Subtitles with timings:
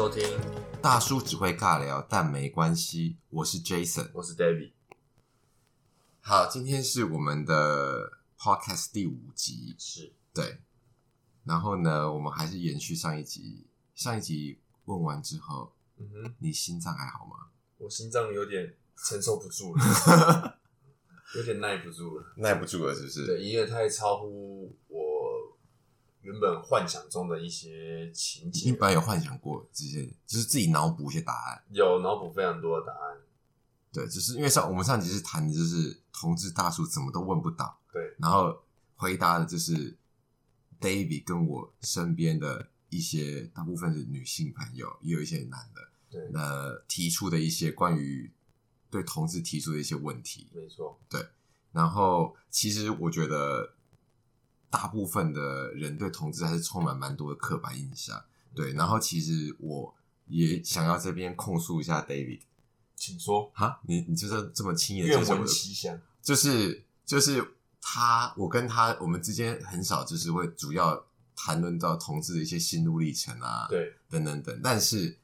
[0.00, 0.24] 收听
[0.80, 3.18] 大叔只会尬聊，但没关系。
[3.28, 4.72] 我是 Jason，我是 David。
[6.22, 10.62] 好，今天是我们的 Podcast 第五集，是对。
[11.44, 13.66] 然后呢，我们还是延续上一集。
[13.94, 17.48] 上一集问完之后，嗯哼，你心脏还好吗？
[17.76, 20.58] 我心脏有点承受不住了，
[21.36, 23.26] 有点耐不住了，耐不住了，是不是？
[23.26, 24.99] 对，因为太超乎我
[26.22, 28.70] 原本幻想中的一些情节。
[28.70, 33.18] 你本来有幻想过这些，就是自己脑补一些答案，有脑补非常多的答案。
[33.92, 38.62] 对，就是因为上我们上集是谈的就是同志大叔怎么都问不到，对，然后
[38.96, 39.96] 回答的就是
[40.80, 45.88] David 跟我身边的一些大部分是女性朋友，也有一些男的。
[46.10, 48.32] 对，那，提出的一些关于
[48.90, 51.24] 对同志提出的一些问题，没错，对。
[51.72, 53.72] 然后，其实我觉得
[54.70, 58.72] 大部分的人对同志还是充满蛮多的刻板印象，对。
[58.72, 59.94] 然后，其实我
[60.28, 62.40] 也想要这边控诉一下 David，
[62.96, 63.50] 请说。
[63.54, 67.44] 哈，你你就是这么轻易的愿闻其详，就是就是
[67.80, 71.04] 他，我跟他我们之间很少就是会主要
[71.34, 75.18] 谈论到同志的一些心路历程啊，对，等等等，但是。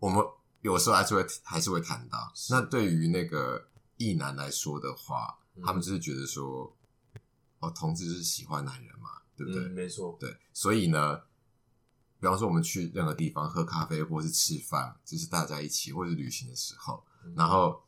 [0.00, 0.24] 我们
[0.62, 2.32] 有时候还是会还是会谈到。
[2.48, 3.62] 那对于那个
[3.98, 6.74] 异男来说的话，嗯、他们就是觉得说，
[7.60, 9.62] 哦，同志就是喜欢男人嘛，对不对？
[9.62, 10.16] 嗯、没错。
[10.20, 11.16] 对，所以呢，
[12.18, 17.82] 比方说我们去任何地方喝咖啡，或是吃饭，就是大家一起或是旅行的时候，嗯、然后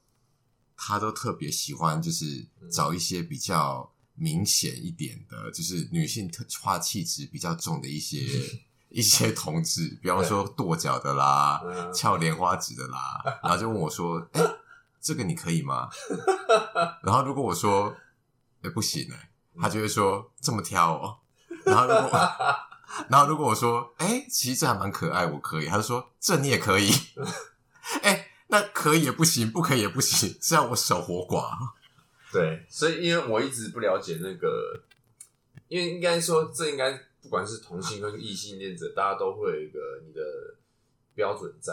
[0.77, 8.21] 他都特别喜欢，就是找一些比较明显一点的，就是女性特化气质比较重的一些。
[8.95, 11.63] 一些同志，比方说跺脚的啦，
[11.95, 14.59] 翘莲花指的啦， 然后就问我说：“哎、欸，
[15.01, 15.89] 这个你可以吗？”
[17.03, 17.89] 然后如果我说
[18.61, 21.19] ：“哎、欸，不行哎、欸。”他就会说：“这么挑哦。
[21.65, 22.21] ”然后如果，
[23.11, 26.91] 然后如果我说：“哎、其实这还蛮可爱，我可以。”他就说：“这你也可以。
[28.03, 31.51] ”哎，那可以也不行，不可以也不行，是要我守活寡。
[32.33, 34.83] 对，所以因为我一直不了解那个，
[35.69, 36.99] 因为应该说这应该。
[37.23, 40.21] 不管是同性跟异性恋者，大家都会有一个你的
[41.15, 41.73] 标准在，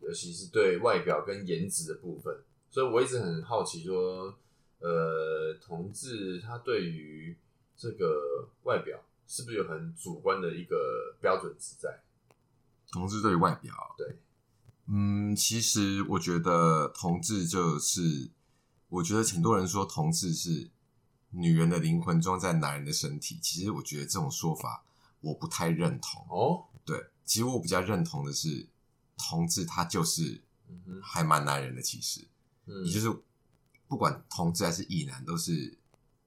[0.00, 2.36] 尤其是对外表跟颜值的部分。
[2.68, 4.36] 所以我一直很好奇，说，
[4.82, 7.36] 呃，同志他对于
[7.76, 12.02] 这个外表是不是有很主观的一个标准值在？
[12.90, 14.18] 同志对于外表，对，
[14.86, 18.30] 嗯，其实我觉得同志就是，
[18.88, 20.70] 我觉得很多人说同志是。
[21.34, 24.84] 女人的灵魂装在男人的身体，其实我觉得这种说法
[25.22, 26.66] 我不太认同哦。
[26.84, 28.68] 对，其实我比较认同的是，
[29.16, 30.42] 同志他就是
[31.02, 32.28] 还蛮男人的，其实，
[32.66, 33.08] 嗯，也就是
[33.92, 35.76] 不管同志还是异男，都是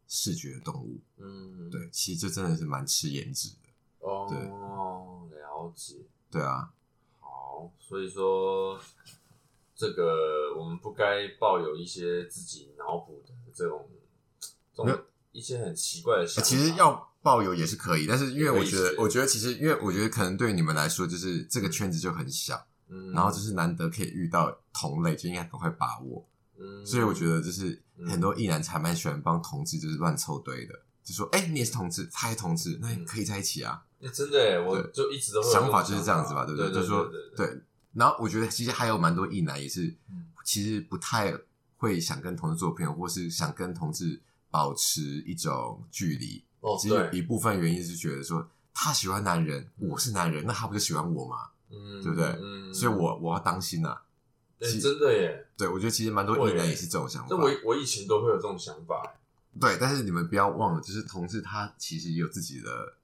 [0.07, 0.99] 视觉动物。
[1.17, 4.07] 嗯，对，其实这真的是蛮吃颜值的。
[4.07, 4.37] 哦，对，
[5.39, 5.95] 了解。
[6.29, 6.71] 对啊，
[7.19, 8.79] 好，所以说
[9.75, 13.89] 这个我们不该抱有一些自己脑补的这种。
[14.77, 26.23] 有一些很奇怪的想法，其实要抱有也是可以，但是因为我觉得，我觉得其实因为我觉得可能对你们来说，就是这个圈子就很小，嗯，然后就是难得可以遇到同类，就应该赶快把握，
[26.59, 30.73] 嗯，所以我觉得就是很多异男才蛮喜欢帮同志就是乱凑堆的，
[31.03, 33.83] 就说哎，你也是同志，他也同志，那你可以在一起啊，
[34.13, 36.71] 真的，我就一直都想法就是这样子嘛，对不对？
[36.71, 37.61] 就是说对，
[37.93, 39.95] 然后我觉得其实还有蛮多异男也是，
[40.43, 41.35] 其实不太
[41.77, 44.22] 会想跟同志做朋友，或是想跟同志。
[44.51, 51.49] 保持一种距离，哦，其实一部分原因是觉得说他喜欢男人，我是男人，那他不就喜欢我吗？
[51.69, 52.25] 嗯，对不对？
[52.41, 53.85] 嗯，所以我我要当心
[54.59, 55.47] 真的耶。
[55.57, 57.35] 对，我觉得其实蛮多异人也是这种想法。
[57.35, 59.16] 我我以前都会有这种想法。
[59.59, 62.97] 对，但是你们不要忘了，就是同志他其实也有自己的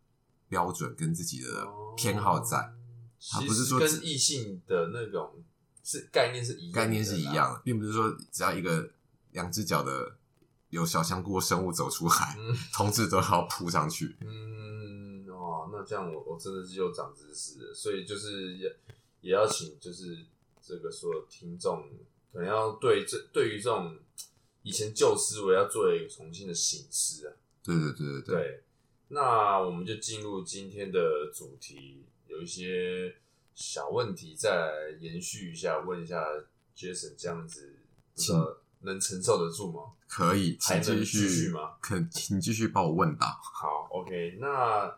[0.47, 2.73] 标准跟自己的偏好在，
[3.31, 5.43] 他不是说跟异性的那种
[5.83, 8.91] 是概念是一样，概念是一样的，并不是说只要一个
[9.31, 10.17] 两只脚的。
[10.71, 14.15] 有小香菇的生物走出来，嗯、 同志都要扑上去。
[14.21, 17.73] 嗯，哦，那这样我我真的是又长知识了。
[17.73, 18.73] 所以就是也
[19.19, 20.25] 也要请就是
[20.71, 21.89] 这个所有听众，
[22.31, 23.99] 可能要对这对于这种
[24.63, 27.33] 以前旧思维要做一个重新的醒思啊。
[27.61, 28.35] 对对对对对。
[28.35, 28.63] 对，
[29.09, 33.13] 那我们就进入今天的主题，有一些
[33.53, 36.25] 小问题再来延续一下，问一下
[36.73, 37.79] Jason 这样子，
[38.15, 38.33] 请
[38.79, 39.91] 能承受得住吗？
[40.07, 41.73] 可以，请继续，继续吗？
[41.81, 43.27] 可，请继续帮我问答。
[43.27, 44.37] 好，OK。
[44.39, 44.97] 那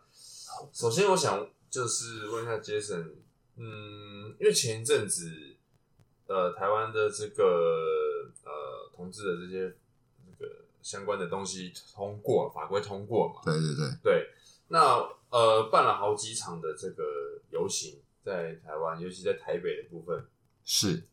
[0.71, 3.11] 首先我想就是问一下 Jason，
[3.57, 5.52] 嗯，因为前一阵子，
[6.27, 9.75] 呃，台湾的这个呃同志的这些
[10.25, 13.41] 那个相关的东西通过法规通过嘛？
[13.43, 14.29] 对对对对。
[14.69, 14.97] 那
[15.29, 17.03] 呃办了好几场的这个
[17.51, 20.25] 游行，在台湾，尤其在台北的部分。
[20.63, 21.03] 是。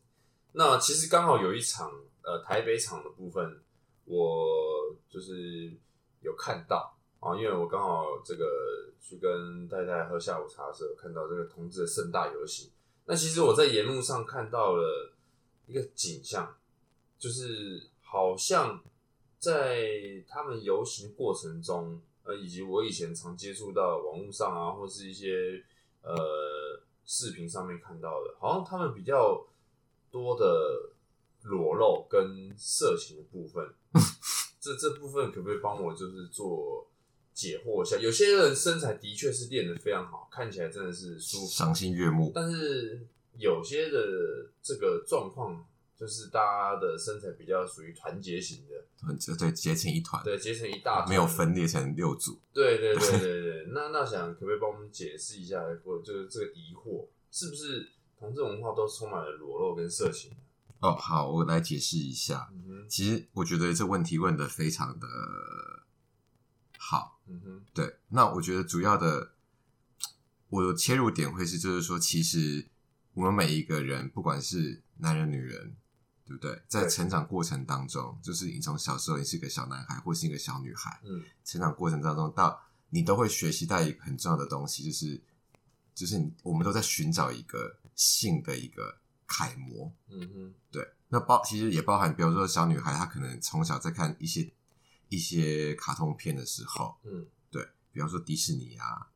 [0.53, 1.91] 那其实刚好有一场
[2.23, 3.61] 呃台北场的部分，
[4.05, 5.71] 我就是
[6.21, 8.45] 有看到啊，因为我刚好这个
[9.01, 12.71] 去跟太太喝下午茶的时候，看到这个同志的盛大游行。
[13.05, 15.13] 那其实我在沿路上看到了
[15.67, 16.55] 一个景象，
[17.17, 18.81] 就是好像
[19.39, 25.63] 在他们游行过程中，呃，以及我以前常接触到网络上啊，或是一些
[26.03, 29.45] 呃视频上面看到的，好像他们比较
[30.09, 30.91] 多的
[31.43, 33.73] 裸露跟色情的部分。
[34.61, 36.87] 这这部分可不可以帮我就是做
[37.33, 37.97] 解惑一下？
[37.97, 43.05] 有些人身材的确是练得非常好，看起来真的是舒服、赏心悦目，但是
[43.37, 45.65] 有些的这个状况。
[46.01, 52.39] 就是大家的身材比较属于团结型的，团对，结成一团，对，结成一大团，没有分裂成六组。
[52.51, 57.87] 对对 对对对，那那想可不可以帮我们解释一下，或者就是这个疑惑，是不是
[58.19, 60.31] 同志文化都充满了裸露跟色情？
[60.79, 62.49] 哦，好，我来解释一下。
[62.51, 65.11] 嗯，其实我觉得这问题问的非常的好。
[67.31, 69.31] 嗯哼，对，那我觉得主要的
[70.49, 72.67] 我的切入点会是，就是说，其实
[73.13, 75.75] 我们每一个人，不管是男人女人。
[76.23, 76.61] 对不对？
[76.69, 82.57] 在成长过程当中，就是你从小时候你是一个小男孩或是一个小女孩，嗯，成长过程当中到
[82.89, 85.21] 你都会学习到一个很重要的东西，就是
[85.93, 88.97] 就是你我们都在寻找一个性的一个
[89.27, 90.87] 楷模，嗯哼，对。
[91.09, 94.49] 那包其实也包含，比如说小女孩她可能从小在看一些
[95.11, 97.63] 一些卡通片的时候，嗯，对，
[97.93, 99.07] 比方说迪士尼啊，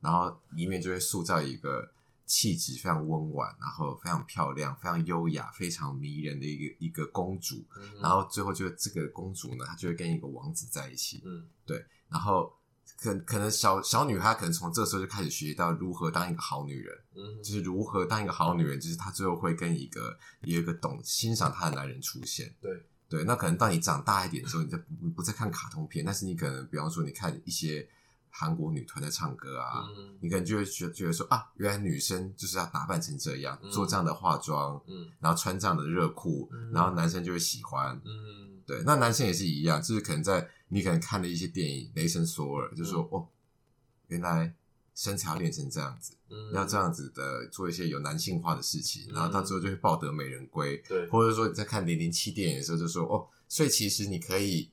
[0.00, 1.92] 然后里面就会塑造一个。
[2.24, 7.62] 气质非常温婉，然后非常漂亮，非常优雅，非常迷人的一个一个公主。
[7.76, 11.20] 嗯、然后最后就这个公主呢，她就会跟一个王子在一起。
[11.26, 11.84] 嗯，对。
[12.08, 12.50] 然后
[12.96, 16.96] 可可能小小女孩可能从这时候就开始学习到如何当一个好女人。
[17.14, 22.54] 嗯，就是如何当一个好女人，就是她最后会跟一个有一个懂欣赏她的男人出现。
[22.62, 22.82] 对
[23.12, 23.24] 对。
[23.24, 27.86] 那可能当你长大一点的时候，你就不不再看卡通片，但是你可能比方说你看一些。
[28.34, 43.28] 韩国女团在唱歌啊，嗯、你可能就会觉觉得说啊，原来女生就是要打扮成这样，嗯、做这样的化妆，嗯，然后穿这样的热裤，嗯、然后男生就会喜欢，嗯，对，那男生也是一样，就是可能在你可能看了一些电影《雷神索尔》，就说、嗯、哦，
[44.06, 44.54] 原来
[44.94, 54.70] 身材要练成这样子，嗯，要这样子的做一些有男性化的事情，嗯、然后到最后就会抱得美人归，对，或者说你在看《零零七》电影的时候，就说哦，所以其实你可以。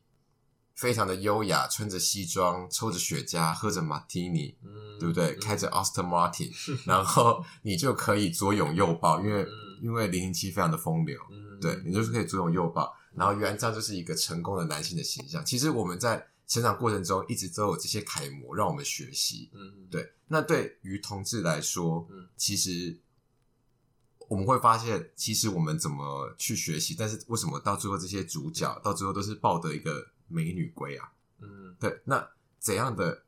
[0.76, 5.32] 非常的优雅，穿着西装，抽着雪茄，喝着马提尼，嗯、对不对？
[5.32, 6.50] 嗯、开着 Aston Martin，
[6.88, 9.50] 然后你就可以左拥右抱，因为、嗯、
[9.82, 15.44] 因为零零七非常的风流，嗯、对，你就是可以左拥右抱，然后原来这样就是一个成功的男性的形象。
[15.44, 20.12] 其实我们在成长过程中一直都有这些楷模让我们学习，嗯，对。
[20.28, 23.00] 那对于同志来说，嗯、其实
[24.28, 30.06] 我们会发现，其实我们怎么去学习，但是为什么到最后这些主角到最后都是抱得一个。
[30.32, 32.24] 美女归啊，嗯，对，那
[32.60, 33.24] 怎样的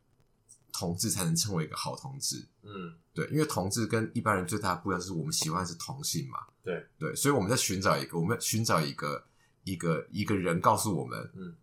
[0.71, 2.47] 同志才能称为一个好同志？
[2.61, 9.25] 嗯，对，因为同志跟一般人最大的不一样，就是我们喜欢的是同性嘛，对对，所以我们在寻找一个，我们寻找一个
[9.63, 11.55] 一个一个人告诉我们，嗯，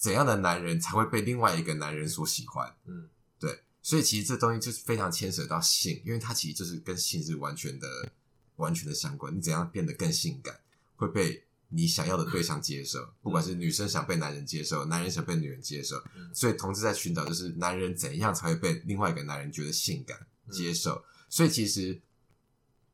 [0.00, 2.74] 怎样的男人才会被另外一个男人所喜欢？
[2.86, 8.10] 嗯，对，所以其实这东西就是非常牵扯到性，因为它其实就是跟性是完全的
[8.56, 9.32] 完全的相关。
[9.32, 10.58] 你怎样变得更性感，
[10.96, 11.44] 会被。
[11.72, 16.02] 你想要的对象接受，不管是女生想被男人接受，男人想被女人接受，
[16.34, 20.18] 所以同志在寻找就是男人怎样才会被另外一个男人觉得性感
[20.50, 21.00] 接受。
[21.28, 22.02] 所以其实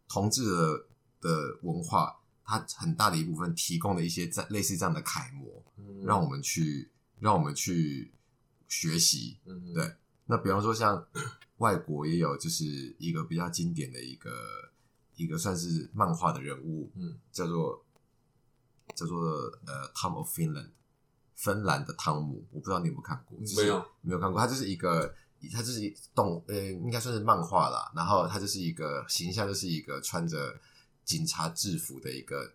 [0.06, 0.86] 同志的
[1.22, 5.64] 的文化，它很大的一部分提供了一些类似这样的楷模，
[6.04, 8.12] 让我们去让我们去
[8.68, 9.38] 学习。
[9.75, 9.94] 对，
[10.26, 11.06] 那比方说像
[11.58, 12.64] 外国也有，就是
[12.99, 14.30] 一个比较经典的一个
[15.16, 17.82] 一个算是漫画的人物，嗯，叫做。
[18.94, 19.18] 叫做
[19.66, 20.70] 呃，Tom of Finland，
[21.35, 23.37] 芬兰的汤姆，我不知道你有没有看过？
[23.56, 24.40] 没有，没有看过。
[24.40, 25.12] 他就是一个，
[25.52, 27.92] 他就是一动，呃，应该算是漫画啦。
[27.96, 30.58] 然后他就是一个形象，就是一个穿着
[31.04, 32.54] 警察制服的一个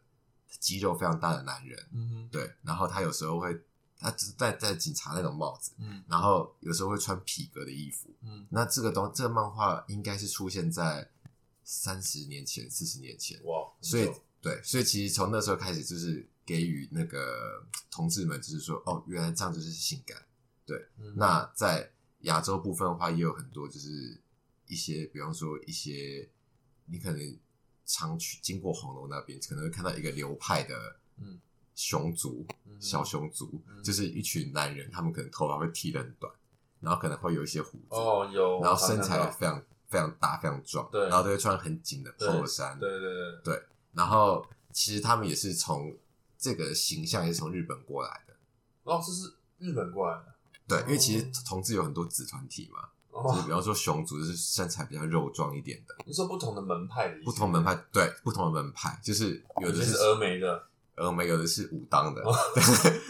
[0.60, 1.78] 肌肉非常大的男人。
[1.94, 2.50] 嗯哼，对。
[2.64, 3.54] 然后他有时候会，
[4.02, 5.72] 他只是戴戴警察那种帽子。
[5.78, 6.04] 嗯。
[6.10, 8.10] 然后有时候会穿皮革的衣服。
[8.24, 8.46] 嗯。
[8.50, 11.10] 那这个东，这个漫画应该是出现在
[11.64, 13.40] 三十年前、四十年前。
[13.46, 13.72] 哇！
[13.80, 14.12] 所以。
[14.44, 20.18] 对，所以其实从那时候开始，就是给予那个同志们，就是说，哦，原来这样就是性感。
[20.66, 21.92] 对，嗯、那在
[22.22, 24.20] 亚洲部分的话，也有很多，就是
[24.66, 26.28] 一些，比方说一些，
[26.88, 27.38] 你可能
[27.86, 31.40] 常去经过红楼那边，可能会看到一个流派的，嗯，
[31.76, 36.32] 熊族，嗯、小熊族，嗯、就是一群男人，他们可能头发会剃得很短，
[36.80, 39.62] 然后可能会有一些胡子，哦，有，然后身材非常。
[39.92, 43.64] 非常大、非常壮，对，然后都会穿很紧的 polo 衫，对对对对。
[43.92, 45.94] 然后其实他们也是从
[46.38, 48.34] 这个形象也是从日本过来的。
[48.84, 50.34] 哦，这是日本过来的。
[50.66, 55.94] 对，因为其实同志有很多子团体嘛，哦，就比方说熊族就是身材比较肉壮一点的。
[56.06, 57.26] 你说不同的门派的意思？
[57.26, 60.70] 不同门派，对，不同的门派，就是有的是峨眉的，
[61.02, 62.22] 峨眉有的是武当的，
[62.54, 63.02] 对，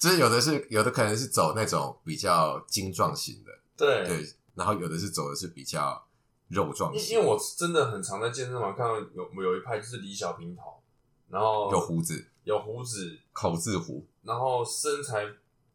[0.00, 6.04] 就是有的是有的可能是走那种比较精壮型的，对对，然后有的是走的是比较
[6.48, 7.16] 肉壮型。
[7.16, 10.80] 因为我真的很常在健身房看到有有一派就是李小平头，
[11.28, 15.26] 然后有胡子，有胡子，口字胡，然后身材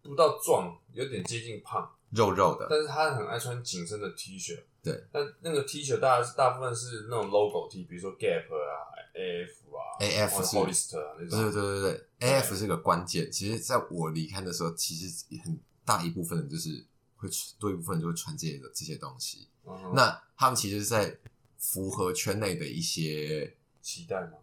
[0.01, 1.89] 不到壮，有点接近胖。
[2.11, 13.29] 肉肉的，但是他很爱穿紧身的 T 恤，对，但那个 T 恤大大部分是那种 logo T，比如说 Gap 啊、AF 啊、AF 是 Hollister 啊那种，对对对对对，AF 是个关键。
[13.31, 16.85] 其实，在我离开的时候，其实很大一部分人就是
[17.17, 17.27] 会
[17.59, 19.47] 多一部分人就会穿这些这些东西。
[19.65, 21.17] 嗯、那他们其实是在
[21.57, 24.37] 符合圈内的一些期待吗？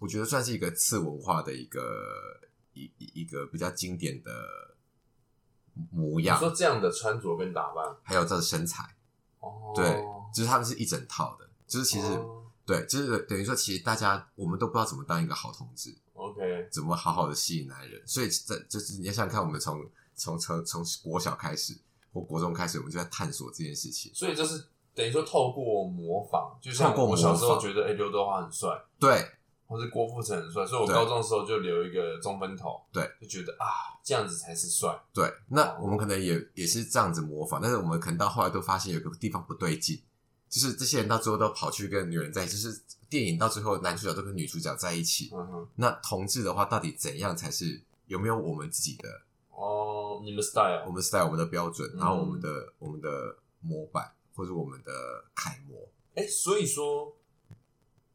[0.00, 1.80] 我觉得算是一个次文化的一个
[2.74, 4.32] 一一个比较经典的。
[5.92, 8.82] 模样，你说这样的穿着跟打扮，还有这个身材，
[9.38, 9.84] 哦，对，
[10.34, 19.82] 就是他们是一整套的，就是其实、哦、对，就是等于说，其实大家我们都不知道怎么当一个好同志，OK，怎么好好的吸引男人，所以在就是你要想想看，我们从
[20.14, 21.74] 从从从国小开始
[22.12, 24.62] 或国中开始，我们就在探索这件事情，所以就是
[24.94, 28.68] 等于说透过模仿，就像我小时候觉得哎刘德华很帅，
[29.00, 29.26] 对。
[29.70, 34.98] 或是郭富城很帅，所以我高中的时候就留一个中分头，对，就觉得啊，这样子才是帅。
[35.12, 40.00] 对，那我们可能也也是这样子模仿，但是我们可能到后来都发现有个地方不对劲，
[40.48, 45.30] 就是这些人到最后都跑去跟女人在一起，就是电影到最后男主角都跟女主角在一起。
[45.32, 49.08] 嗯哼，那同志的话，到底怎样才是有没有我们自己的
[49.50, 50.20] 哦？
[50.24, 54.92] 你们 style，我们 style，我们的标准，嗯、然后我们的我们的模板或者我们的
[55.34, 55.76] 楷模。
[56.14, 57.14] 哎、欸，所以说。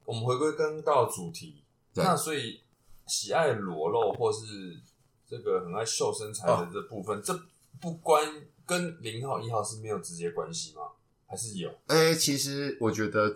[0.05, 1.63] 我们回归刚刚到主题，
[1.93, 2.59] 那所以
[3.07, 4.77] 喜爱裸露或是
[5.25, 7.33] 这个很爱秀身材的这部分，哦、这
[7.79, 8.21] 不关
[8.65, 10.81] 跟零号一号是没有直接关系吗？
[11.35, 11.69] 还是有？
[11.87, 13.35] 哎、欸，其实我觉得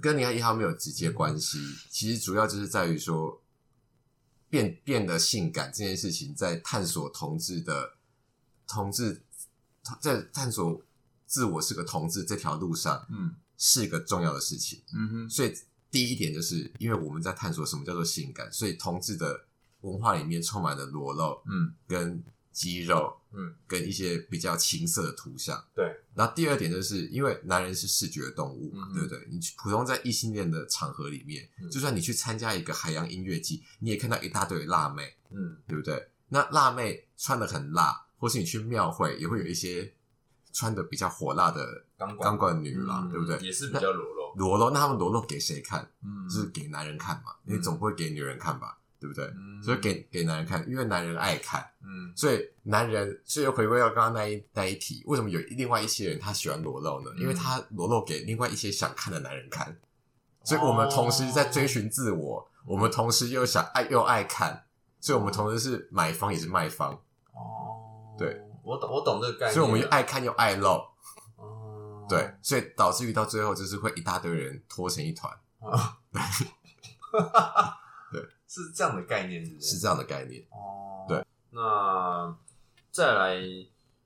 [0.00, 1.58] 跟零号一号没有直接关系，
[1.90, 3.42] 其实主要就是在于说
[4.48, 7.94] 变变得性感这件事情，在探索同志的
[8.66, 9.22] 同志
[10.00, 10.82] 在探索
[11.26, 15.54] 自我是个同志这条路上，嗯，是一个重要的事情，嗯哼，所以。
[15.90, 19.46] 第一点就是因为我们在探索什么叫做性感，所以同志的
[19.82, 22.20] 文化里面充满了裸露，嗯，跟
[22.50, 25.62] 肌肉，嗯，跟一些比较情色的图像。
[25.74, 25.84] 对。
[26.14, 29.26] 然后第二点就是因为男人是视觉动物嘛，嗯、对不对？
[29.30, 36.08] 你普通在异性恋的场合里面，嗯、就算你去参加一个海洋音乐季，你也看到一大堆辣妹，嗯，对不对？
[36.28, 39.92] 那辣妹穿的很辣，或是你去庙会也会有一些
[40.52, 43.38] 穿的比较火辣的钢管女郎，对不对？
[43.38, 44.34] 也是比较裸露。
[44.36, 45.88] 裸露，那他们裸露给谁看？
[46.02, 47.34] 嗯，就是给男人看嘛。
[47.44, 48.78] 你总不会给女人看吧？
[49.04, 49.26] 对不对？
[49.36, 51.62] 嗯，所以给给男人看，因为男人爱看。
[51.82, 57.10] 嗯，所以男人，所以回归到刚刚那一那一题，为什么有另外一些人他喜欢裸露呢？
[57.18, 59.76] 因为他裸露给另外一些想看的男人看。
[60.42, 64.64] 所以我们同时在追寻自我，我们同时又想爱又爱看，
[65.00, 66.94] 所以我们同时是买方也是卖方。
[67.32, 69.54] 哦，对，我懂，我懂这个概念。
[69.54, 70.82] 所以我们又爱看又爱露。
[72.08, 75.30] 对，所以导致于到最后就是会一大堆人拖成一团
[78.46, 79.66] 是这样的概念，是不是？
[79.68, 81.06] 是这样的概念哦。
[81.08, 82.36] 对，那
[82.90, 83.40] 再来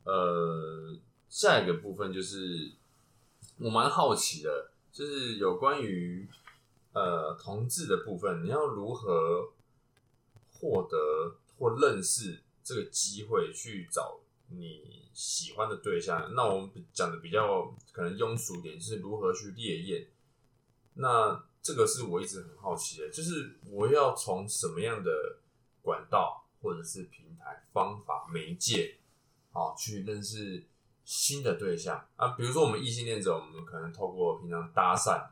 [0.05, 0.97] 呃，
[1.29, 2.73] 下一个部分就是
[3.59, 6.29] 我蛮好奇的，就是有关于
[6.93, 9.53] 呃同志的部分，你要如何
[10.53, 20.07] 获得或认识这个机会去找你喜欢的对象，那我们讲的比较可能庸俗点，就是如何去猎艳。
[20.95, 25.11] 那这个是我一直很好奇的，就是我要从什么样的
[25.83, 28.97] 管道或者是平台、方法、媒介，
[29.53, 30.65] 啊去认识
[31.05, 32.29] 新的对象啊。
[32.29, 35.29] 比如说我们异性恋者，我们可能透过平常搭讪，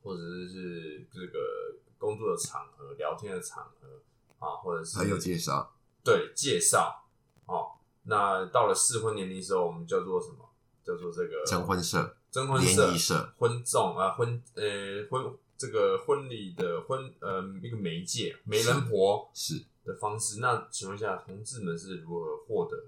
[0.00, 4.00] 或者是这个工作的场合、聊天的场合
[4.38, 5.72] 啊，或者是还有介绍，
[6.04, 7.04] 对介绍，
[7.46, 7.72] 哦。
[8.04, 10.48] 那到了适婚年龄的时候，我们叫做什么？
[10.84, 14.62] 叫做这个征婚社、征婚社、婚众啊，婚呃
[15.10, 20.40] 婚这个婚礼的婚呃一个媒介，媒人婆是的方式。
[20.40, 22.86] 那请问一下，同志们是如何获得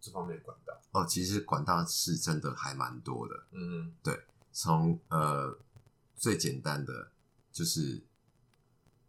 [0.00, 0.80] 这方面的管道？
[0.92, 3.34] 哦，其实管道是真的还蛮多的。
[3.50, 4.20] 嗯嗯，对，
[4.52, 5.58] 从呃
[6.14, 7.10] 最简单的
[7.50, 8.00] 就是，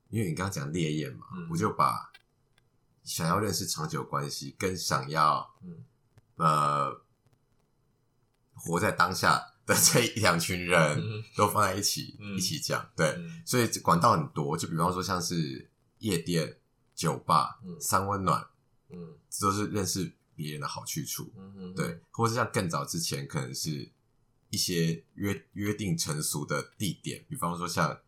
[0.09, 2.09] 因为你刚刚讲烈焰嘛，嗯、我就把。
[3.03, 5.83] 想要认识长久关系，跟想要，嗯，
[6.37, 7.01] 呃，
[8.55, 12.35] 活在当下的这一两群人嗯都放在一起、嗯。
[12.37, 13.41] 一起讲，对，嗯。
[13.45, 16.57] 所以管道很多，就比方说像是夜店、
[16.95, 17.79] 酒吧、嗯。
[17.79, 18.45] 三温暖，
[18.89, 19.15] 嗯。
[19.29, 21.31] 这都是认识别人的好去处，
[21.75, 23.87] 对，或是像更早之前可能是
[24.49, 27.99] 一些约约定成熟的地点，比方说像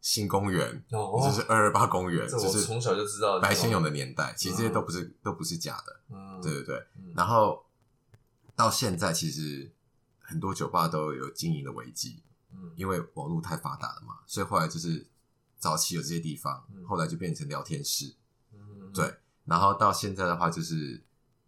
[0.00, 6.76] 新公园，哦，就是二二八公园，就是从小就知道白先勇的年代，其实这些都不是都不是假的，嗯，对对对。
[6.96, 7.64] 嗯，然后
[8.56, 9.70] 到现在，其实
[10.30, 12.22] 很多酒吧都有经营的危机，
[12.52, 15.04] 嗯因为网络太发达了嘛，所以后来就是
[15.58, 18.14] 早期有这些地方嗯，后来就变成聊天室，
[18.52, 19.16] 嗯，对。
[19.44, 21.02] 然后到现在的话，就是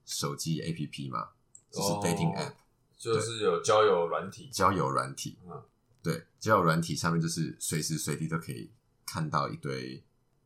[0.04, 1.28] 手机 APP 嘛，
[1.70, 2.54] 就是哦 dating app、
[2.98, 5.62] 就是有交友软体，交友软体，嗯
[6.02, 8.72] 对，交友软体上面就是随时随地都可以
[9.06, 10.02] 看到一堆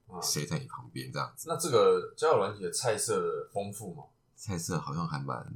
[0.06, 1.48] 啊，谁在你旁边这样子。
[1.48, 4.04] 那这个交友软体的菜色丰富吗？
[4.36, 5.50] 菜色好像还蛮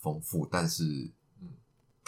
[0.00, 1.12] 丰富，但是嗯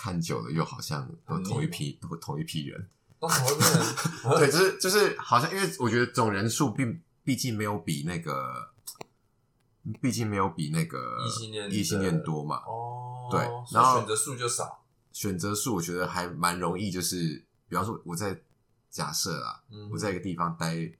[0.00, 2.88] 看久了又好像都同一批，都同一批人。
[3.18, 4.38] 都同一批人？
[4.40, 8.70] 对，就是就是好像，因为我觉得总人数并毕竟没有比那个，
[10.00, 12.56] 毕竟没有比那个异性恋异性恋多嘛。
[12.66, 13.40] 哦，对
[13.74, 18.40] 然后选择数就少，选择数我觉得还蛮容易，就是比方说我在
[18.88, 20.90] 假设啊，嗯，我在一个地方待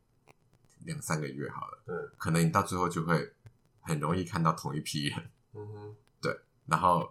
[0.85, 3.33] 两三个月好了，对，可能你到最后就会
[3.81, 7.11] 很容易看到同一批人，嗯哼，对然后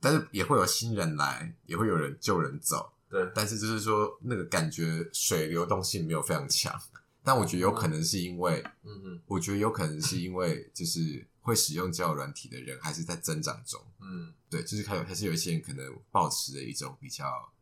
[0.00, 6.80] 但是也会有新人来，也会有人旧人走，对，但是就是说那个感觉水流动性没有非常强，
[7.22, 14.32] 但我觉得有可能是因为，嗯嗯，我觉得有可能是因为就是会使用交友软体的人还是在增长中，嗯。
[14.50, 17.52] 对，就是还有还是有一些人可能保持着一种比较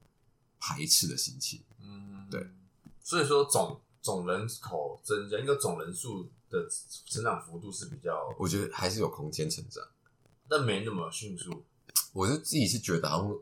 [0.59, 2.49] 排斥的心情，嗯，对，
[3.03, 6.67] 所以说总总人口增加，一个总人数的
[7.05, 9.85] 成长幅度是比较，我觉得还是有空间成长。
[10.49, 11.63] 但没那么迅速，
[12.13, 13.39] 我就自己是觉得好像，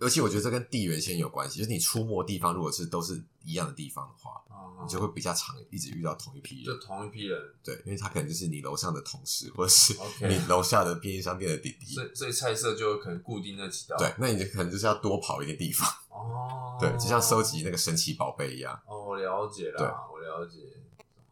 [0.00, 20.58] 尤其我觉得这跟地缘线有关系，就是你出没地方如果是都是一样的地方的话，啊你就会比较常一直遇到同一批人就，同一批人，对，因为他可能就是你楼上的同事，或者是你楼下的便利商店的弟弟所，以所以菜色就可能固定那几道，对，那你就可能就是要多跑一个地方，哦，对，就像收集那个神奇宝贝一样，哦，我了解对，我了解，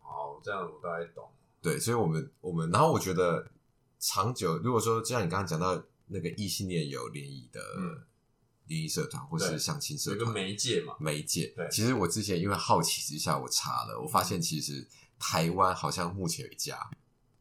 [0.00, 1.28] 好，这样我大概懂，
[1.60, 3.46] 对，所以我们我们，然后我觉得
[3.98, 5.82] 长久，如果说就像你刚刚讲到
[6.14, 8.03] 那个异性恋有联谊的嗯。
[8.66, 10.20] 联谊社团或是相亲社团。
[10.20, 11.53] 有个，媒介嘛，媒介。
[11.55, 11.68] 对。
[11.70, 16.79] 其实我之前因为好奇之下，我查了，我发现其实台湾好像目前有一家，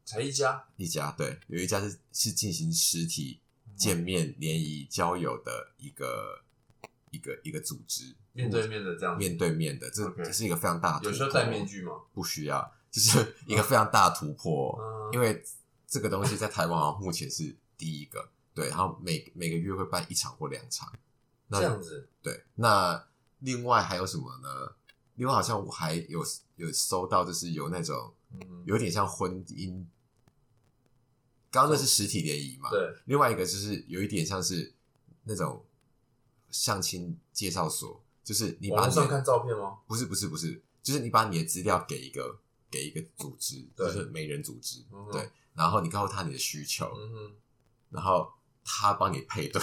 [0.04, 3.40] 才一家，一家对，有一家是是进行实体
[3.74, 6.44] 见面、联谊、交友的一个
[7.10, 11.06] 一个一个组织，面对面的这样子，面对面的，这 OK 这是一个非常大的。
[11.06, 11.92] 有需要戴面具吗？
[12.12, 14.78] 不需要，就是一个非常大的突破。
[14.78, 15.14] 嗯。
[15.14, 15.42] 因为
[15.86, 20.92] 这个东西在台湾好像目前是第一个，对，然后每每个月会办一场或两场。
[21.48, 23.06] 那这样子，对，那
[23.40, 24.74] 另外还有什么呢？
[25.16, 26.24] 另外好像我还有
[26.56, 29.84] 有收到，就是有那种嗯，有点像婚姻，
[31.50, 32.70] 刚刚那是实体联谊嘛？。
[32.70, 34.72] 对，另外一个就是有一点像是
[35.24, 35.64] 那种
[36.50, 39.78] 相亲介绍所，就是你把你的网上看照片吗？
[39.86, 42.40] 不是不是不是，就是你把你的资料给一个
[42.70, 47.32] 给一个组织，就是媒人组织，嗯对，然后你告诉他你的需求，嗯，
[47.90, 48.32] 然后
[48.64, 49.62] 他帮你配对，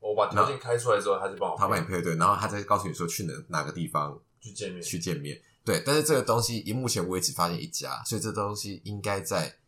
[0.00, 5.40] 我把条件开出来之后，他就帮我他帮你配对，然后他再告诉你说去哪哪个地方去见面，去见面。
[5.64, 9.58] 对，但是这个东西以目前为止发现一家，所以这东西应该在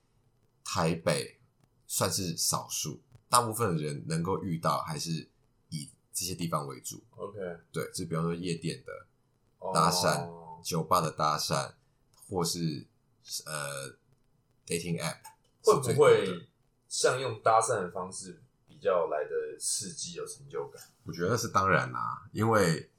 [0.64, 1.38] 台北
[1.87, 5.29] 算是少数，大部分的人能够遇到还是
[5.69, 7.05] 以这些地方为主。
[7.16, 7.38] OK，
[7.71, 8.93] 对，就比方说夜店的
[9.59, 9.73] 哦。
[9.75, 10.27] 搭讪
[10.62, 11.73] 酒吧的搭讪，
[12.29, 12.87] 或是
[13.45, 13.90] 呃
[14.66, 15.19] dating app，
[15.62, 16.49] 会不会
[16.88, 18.49] 像用搭讪的方式比
[18.81, 20.83] 较来的刺激有成就感？
[21.05, 22.90] 我觉得那是当然啦，因为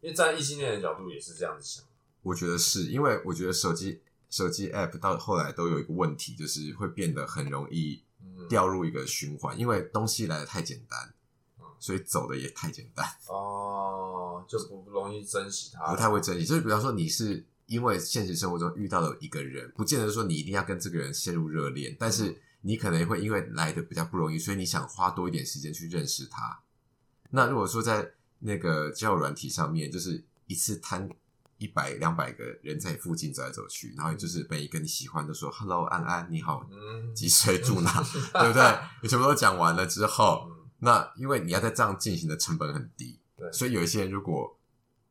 [0.00, 1.84] 因为站在异性恋的角度也是这样子想，
[2.22, 11.12] 我觉得是因为我觉得手机手机 app 到后来都有一个问题，就是会变得很容易嗯，掉入一个循环，因为东西来的太简单
[11.58, 16.46] 嗯，所以走的也太简单，哦，就不容易珍惜它，不太会珍惜。
[16.46, 26.60] 就是比方说你是因为现实生活中遇到了一个人，不见得说你一定要跟这个人陷入热恋，但是你可能会因为来的比较不容易，所以你想花多一点时间去认识他。
[27.30, 31.08] 那如果说在那个交友软体上面，就是一次摊
[31.58, 38.78] 一百两百个人在你附近走来走去，然后就是每一个你喜欢的说 “hello 安安你好，嗯，几岁住哪 ”，对不对？
[39.02, 40.56] 你全部都讲完了之后，嗯。
[40.82, 43.52] 那因为你要在这样进行的成本很低，对。
[43.52, 44.58] 所以有一些人如果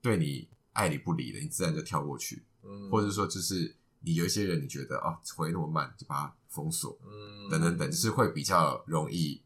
[0.01, 9.41] 对你爱理不理的，你自然就跳过去，嗯，或者说就是你有一些人你觉得哦回那么慢，就把它封锁，嗯等等等，就是会比较容易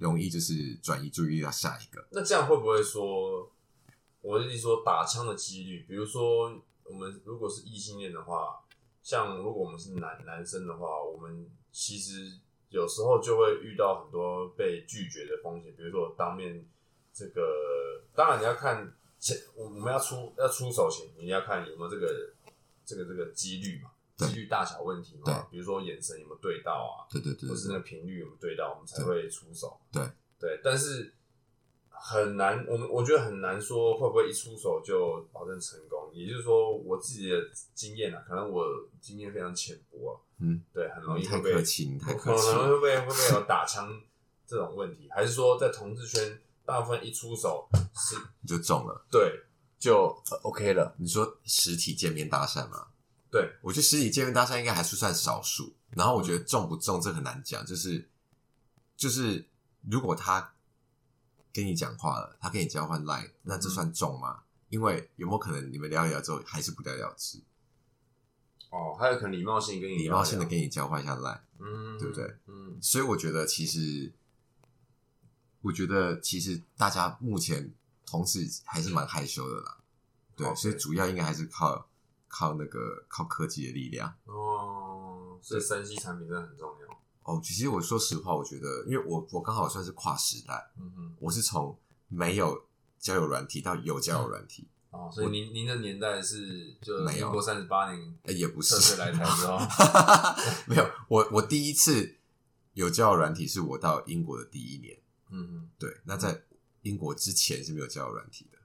[0.00, 2.06] 容易就是转移注意力到下一个。
[2.12, 3.50] 那这样会不会说，
[4.20, 8.60] 我跟你说打枪的几率，比如说我们如果是异性恋的话，
[9.02, 16.64] 像如果我们是男男生的话，我们其实有时候就会遇到很多被拒绝的风险，比如说当面
[17.14, 22.34] 这个，当然你要看前，我们要出要出手前，你要看有没有这个
[22.84, 23.90] 这个这个几率嘛。
[24.18, 29.80] 几率大小问题嘛，对，比如说眼神有没有对到啊，对对对，或是那个频率有没有对到，我们才会出手。
[29.92, 30.02] 对
[30.38, 31.14] 对，但是
[31.88, 36.10] 很难，我们我觉得很难说会不会一出手就保证成功。
[36.12, 37.36] 也就是说，我自己的
[37.74, 38.64] 经验啊，可能我
[39.00, 44.00] 经验非常浅薄啊，嗯，对，很容易会被太客气，太可能会被会不会有打枪
[44.46, 49.42] 这种问题，还是说在同志圈大部分一出手是就中了，对，
[49.78, 50.94] 就 OK 了。
[50.98, 52.88] 你说实体见面搭讪吗？
[53.30, 55.74] 对，我觉得实体见面搭讪应该还是算少数。
[55.90, 58.08] 然后我觉得中不中这很难讲，就是
[58.96, 59.46] 就是
[59.82, 60.54] 如果他
[61.52, 64.40] 跟你讲话了，他跟你交换 line，那这算中吗？
[64.40, 67.42] 嗯、因为有没有可能你们聊一聊之后还是不了了之？
[68.70, 72.36] 哦，还有可能礼貌性跟你礼貌性的跟你交换一下 line，嗯，对不对？
[72.46, 74.12] 嗯，所以我觉得其实
[75.62, 77.72] 我觉得其实大家目前
[78.06, 79.84] 同事还是蛮害羞的啦，嗯、
[80.36, 81.87] 对所以主要应该还是靠。
[82.28, 87.40] 靠那个靠科技的力量哦，所以三 C 产品真的很重要哦。
[87.42, 91.76] 其实我说实话，我觉得，因为我我刚好算是跨时代，嗯哼，我是从
[92.08, 92.66] 没有
[92.98, 99.58] 交友软体到有交友软体哦，所以您您的年代是就民国三十八年，哎，也不是撤退来台之后，
[100.68, 100.86] 没有。
[101.08, 102.16] 我我第一次
[102.74, 104.98] 有交友软体是我到英国的第一年，
[105.30, 106.00] 嗯哼，对。
[106.04, 106.42] 那在
[106.82, 108.58] 英国之前是没有交友软体的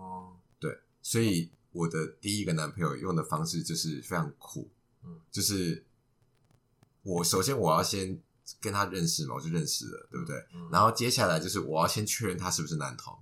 [0.00, 1.50] 哦，对，所以。
[1.72, 4.68] 我的第一个男朋友用的方式就是非常酷，
[5.02, 5.84] 嗯，就是
[7.02, 8.20] 我首先我要先
[8.60, 10.36] 跟他认识嘛，我就认识了，对不对？
[10.54, 13.16] 嗯，然后接下来就是我要先确认他是不是男同，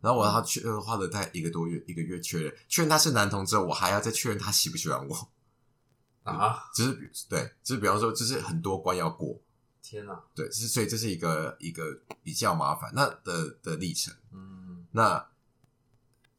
[0.00, 5.30] 然后我要确认花了大概一个多月，一个月确认，确认他是男同之后，我还要再确认他喜不喜欢我
[6.22, 9.40] 啊， 就是对，就是比方说，就是很多关要过，
[9.82, 15.26] 天哪，对，是所以这是一个一个比较麻烦那的的历程，嗯，那。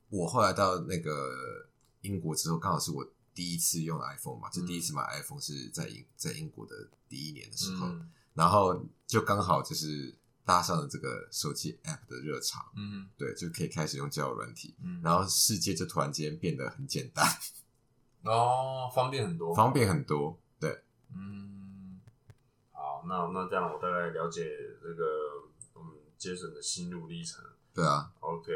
[0.10, 1.68] 我后来到那个
[2.02, 17.26] 英国之后，刚好是我第一次用 iPhone 嘛，就第一次买 iPhone 是在英在英国的第一年的时候，嗯、然后就刚好就是搭上了这个手机 App 的热潮，嗯，对，就可以开始用交友软体，嗯，然后世界就突然间变得很简单，
[18.24, 22.02] 哦，方便很多，方便很多，对，嗯，
[22.72, 24.44] 好，那那这样我大概了解
[24.82, 25.06] 这个
[25.74, 28.52] 我们 Jason 的心路历程，对啊，OK。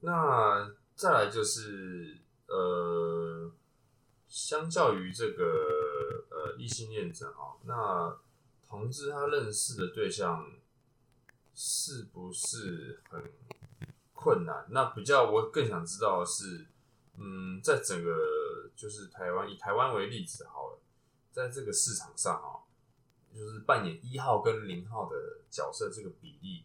[0.00, 3.50] 那再来就是呃，
[4.28, 8.16] 相较于这个呃异性恋者哈，那
[8.66, 10.50] 同志他认识的对象
[11.54, 13.22] 是不是很
[14.12, 14.66] 困难？
[14.70, 16.66] 那比较我更想知道的是，
[17.16, 20.78] 嗯，在整个就是台湾以台湾为例子好了，
[21.32, 22.62] 在这个市场上啊，
[23.34, 25.16] 就是扮演一号跟零号的
[25.50, 26.64] 角色这个比例，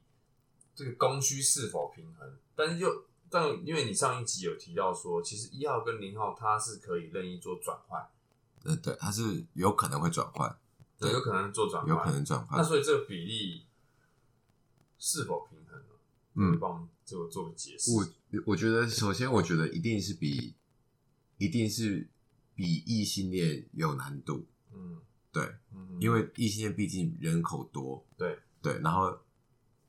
[0.76, 2.38] 这个供需是否平衡？
[2.56, 8.08] 但是又但因为你上一集有提到说，其实一号跟零号它是可以任意做转换，
[8.64, 10.56] 嗯，对，它是有可能会转换，
[11.00, 12.60] 对，有可能做转换，有可能转换。
[12.60, 13.66] 那所以这个比例
[15.00, 15.86] 是否平衡呢？
[16.36, 17.92] 嗯，帮我们做做个解释。
[17.96, 18.08] 我
[18.46, 20.54] 我觉得，首先我觉得一定是比，
[21.40, 22.08] 一定是
[22.54, 24.46] 比异性恋有难度。
[24.72, 29.22] 嗯，对，嗯，因为异性恋毕竟人口多，对对，然后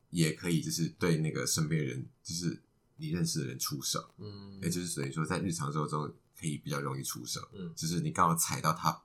[0.08, 2.62] 也可以就是对那个身边人就是。
[2.96, 9.02] 你认识的人出手，嗯，也就是等于说，在日常生活中可以比较容易出手，嗯，就是你刚好踩到他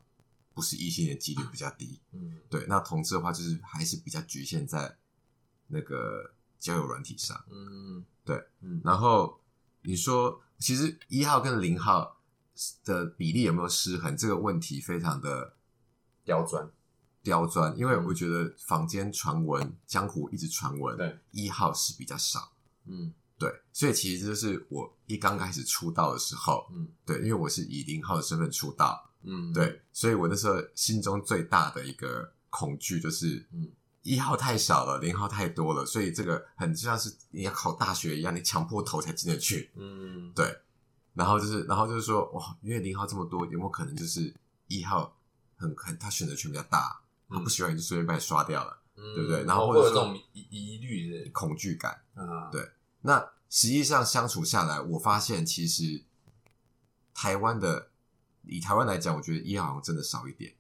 [0.54, 2.66] 不是异性的几率比较低，嗯，对。
[2.68, 4.98] 那同志的话，就是还是比较局限在
[5.68, 8.80] 那个交友软体上，嗯，对，嗯。
[8.84, 9.40] 然后
[9.82, 12.18] 你说，其实一号跟零号
[12.84, 14.16] 的比例有没有失衡？
[14.16, 15.56] 这个问题非常的
[16.24, 16.70] 刁钻，
[17.24, 22.52] 刁钻，因为我觉得坊间传闻、江湖一直传闻，对，一号是比较少，
[22.86, 23.14] 嗯。
[23.40, 33.72] 对，所以其实就是我一刚开始出道的时候，嗯，对，因为我是以零号的身份出道，嗯，对，所以我那时候心中最大的一个恐惧就是，嗯，
[34.02, 40.54] 一号太少了，零号太多了，所以这个很像是你要考大学一样，你强迫头才进得去，嗯，对，
[41.14, 44.34] 然后就是，然后就是说，哇，因为零号这么多，有没有可能就是
[44.68, 45.18] 一号
[45.56, 49.46] 很很他选择权比较大，嗯，他不喜欢你就随便把你刷掉了，嗯，对不对？
[49.46, 52.70] 然后或者这种疑疑虑的恐惧感，啊，对。
[53.02, 56.04] 那实际上相处下来，我发现其实
[57.14, 57.90] 台湾的
[58.44, 60.56] 以台湾来讲，我觉得一号好像真的少一点。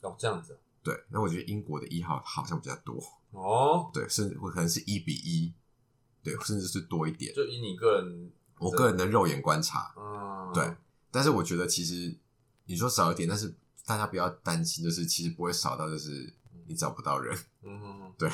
[0.00, 0.58] 哦，这样子。
[0.82, 5.52] 对，那我觉得英国的一号好像比较多哦，对，甚至会可能是一比一，
[6.24, 7.32] 对，甚至是多一点。
[7.32, 10.74] 就以你个人，我个人的肉眼观察，嗯，对。
[11.12, 12.16] 但是我觉得其实
[12.64, 13.54] 你说少一点，但是
[13.86, 16.34] 大家不要担心，就是其实不会少到就是
[16.66, 18.28] 你找不到人，嗯哼哼，对，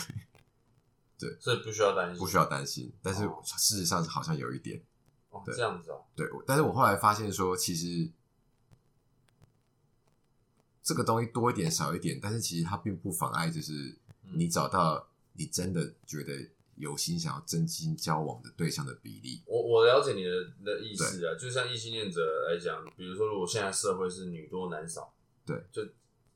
[1.19, 2.93] 对，所以不需要担心，不需要担心。
[3.03, 3.23] 但是
[3.57, 4.83] 事实上好像有一点，
[5.31, 6.27] 哦，对这样子哦，对。
[6.47, 8.11] 但是我后来发现说，其实。
[10.81, 13.95] 这个东西多一点少一点，但是其实它并不妨碍，就是
[14.33, 16.33] 你找到你真的觉得
[16.77, 19.43] 有心想要真心交往的对象的比例。
[19.45, 20.31] 我我了解你的
[20.65, 25.13] 的意思啊，就像异性恋者来讲，比如说如果现在社会是女多男少，
[25.45, 25.85] 对，就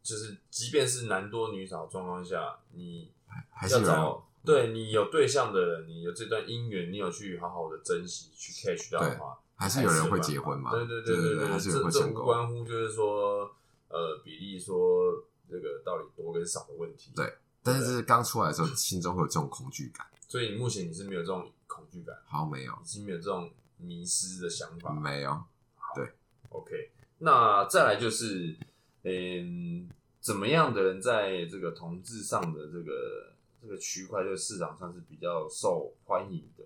[0.02, 3.10] 就是即便是男多女少状况下，你
[3.48, 10.70] 还是找对你有对象的人，你有这段姻缘，你有去好好的珍惜去 catch 到的话，还是有人会结婚嘛？
[10.70, 13.54] 对对对对对，还是有人会这这无关乎就是说。
[13.94, 17.12] 呃，比例说这个到底多跟少的问题。
[17.14, 17.30] 对，
[17.62, 20.06] 但是这是刚出来的时候，心中会有这种恐惧感。
[20.26, 22.16] 所以目前你是没有这种恐惧感？
[22.24, 24.94] 好，没有，已经没有这种迷失的想法。
[24.94, 25.30] 没有。
[25.30, 26.10] 好对
[26.48, 26.90] ，OK。
[27.18, 28.56] 那再来就是，
[29.02, 33.31] 嗯，怎么样的人在这个同志上的这个
[33.62, 36.64] 这个区块，这个市场上是比较受欢迎的？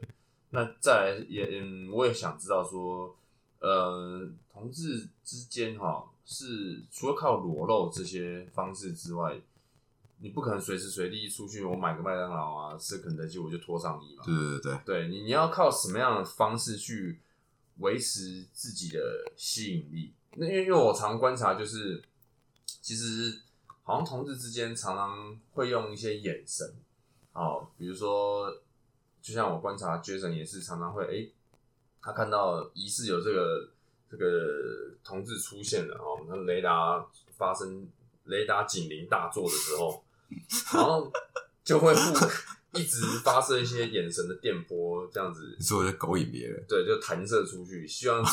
[0.51, 3.15] 那再来也，嗯，我也想知道说，
[3.61, 6.11] 呃，同志之间哈。
[6.29, 9.41] 是除了靠裸露这些方式之外，
[10.19, 14.25] 你不可能随时随地出去，我买个麦当劳啊，吃肯德基我就脱上衣嘛。
[14.25, 17.21] 对对对，对你你要靠什么样的方式去
[17.79, 19.01] 维持自己的
[19.37, 20.13] 吸引力？
[20.33, 22.03] 那因为因为我常观察，就是
[22.65, 23.41] 其实
[23.85, 26.75] 好像同志之间常常会用一些眼神，
[27.37, 28.51] 哦，比如说
[29.21, 31.31] 就像我观察 Jason 也是常常会，诶，
[32.01, 33.69] 他看到疑似有这个。
[34.09, 37.05] 这个同志出现了哦，那雷达
[37.37, 37.89] 发生
[38.27, 40.01] 雷达警铃大作的时候，
[40.73, 41.11] 然后
[41.65, 48.25] 就会不一直发射一些眼神的电波，这样子，所以就勾引别人，对，就弹射出去，希望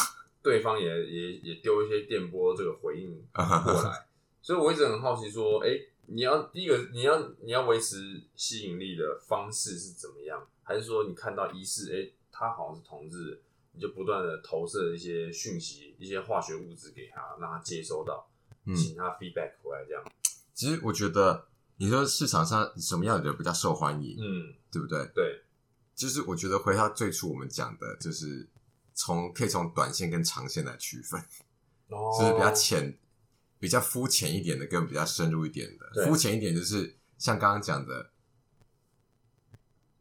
[0.43, 4.05] 对方也也也丢一些电波这个回应过来。
[4.43, 5.71] 所以我一直很好奇，说，哎，
[6.07, 10.47] 你要第一个，你要你要维持吸引力的方式是怎么样？
[10.63, 13.41] 还是说你看到疑似，哎，他好像是同志？
[13.75, 18.29] 你就不断的投射一些讯息，一些化学物质给他，让他接收到，
[18.75, 20.11] 请他 feedback 回来，这样、嗯。
[20.53, 25.09] 其实我觉得，你说市场上什么样的人比较受欢迎，嗯，对不对？
[25.15, 25.41] 对，
[25.95, 28.47] 就是我觉得回到最初我们讲的，就是
[28.93, 31.19] 从可以从短线跟长线来区分，
[31.87, 32.95] 哦，就是比较浅、
[33.63, 36.05] 比较肤浅一点的，跟比较深入一点的。
[36.05, 38.11] 肤浅一点就是像刚刚讲的。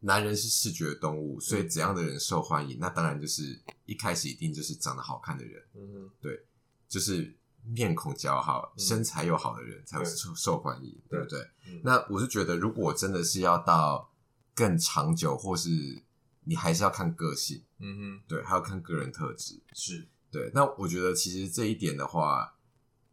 [0.04, 2.76] 男人是视觉动物，所以怎样的人受欢迎？
[2.80, 6.44] 那当然就是一开始一定就是长得好看的人，嗯哼，对，
[6.88, 7.32] 就是
[7.64, 11.48] 面孔姣好、身材又好的人才会受受欢迎，对不对？
[11.84, 14.12] 那我是觉得，如果真的是要到
[14.56, 16.02] 更长久，或是
[16.42, 20.50] 你还是要看个性，嗯哼，对，还要看个人特质，是对。
[20.52, 22.56] 那我觉得其实这一点的话。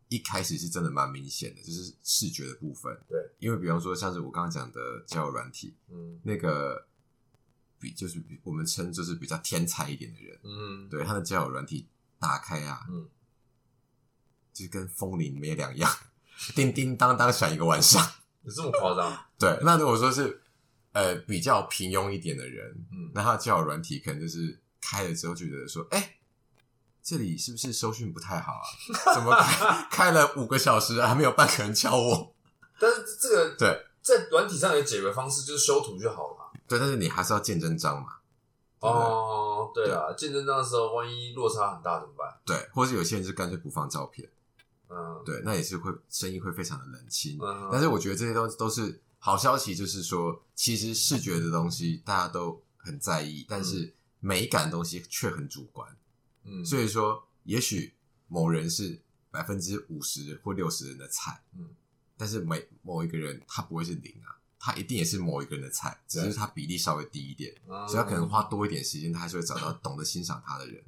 [0.10, 2.91] 一开始是真的蛮明显的，就是视觉的部分。
[3.08, 6.88] 对，因为比方说像是我刚刚讲的交友软体，嗯，那个
[7.80, 11.88] 比就是我们称就是比较天才一点的人，嗯，对，他的交友软体
[12.19, 13.08] 打开啊，嗯，
[14.52, 15.89] 就跟风铃没两样，
[16.56, 18.04] 叮叮当当响一个晚上，
[18.43, 19.26] 有这么夸张？
[19.38, 20.41] 对，那如果说是
[20.93, 26.15] 呃比较平庸一点的人，嗯，那他的交友软体可能就是开了之后就觉得说，哎、欸。
[27.02, 28.66] 这里是不是收讯不太好啊？
[29.16, 32.34] 怎么开 开了五个小时还没有半个人敲我？
[32.80, 36.60] 但是这个对，在软体上有解决方式，就是修图就好了嘛。
[36.68, 38.16] 对，但是你还是要见真章嘛。
[38.80, 42.38] 哦，对啊，见真章的时候，万一落差很大怎么办？
[42.46, 44.30] 对，或者有些人就干脆不放照片。
[44.88, 47.38] 嗯，对，那也是会声音会非常的冷清。
[47.42, 55.86] 嗯，但是我觉得这些东西都是好消息，就是说，其实视觉的东西大家都很在意，但是美感的东西却很主观。
[56.50, 57.94] 嗯，所以说，也许
[58.28, 59.00] 某人是
[59.32, 61.70] 百分之五十或六十人的菜，嗯，
[62.18, 70.84] 但是每某一个人他不会是零啊，他一定也是某一个人的菜，只是他比例稍微低一点，嗯，所以他可能花多一点时间，他还是会找到懂得欣赏他的人。